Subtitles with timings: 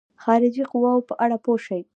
[0.23, 1.79] خارجي قواوو په اړه پوه شي.